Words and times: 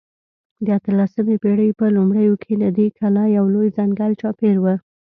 د 0.65 0.67
اتلسمې 0.79 1.35
پېړۍ 1.43 1.69
په 1.79 1.85
لومړیو 1.95 2.33
کې 2.43 2.53
له 2.61 2.69
دې 2.77 2.87
کلا 2.97 3.25
یو 3.37 3.45
لوی 3.53 3.67
ځنګل 3.77 4.11
چاپېر 4.21 4.55
و. 4.59 4.65